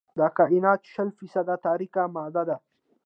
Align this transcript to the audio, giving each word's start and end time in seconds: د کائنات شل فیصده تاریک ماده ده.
د 0.17 0.21
کائنات 0.37 0.81
شل 0.93 1.09
فیصده 1.17 1.55
تاریک 1.65 1.95
ماده 2.15 2.43
ده. 2.49 2.57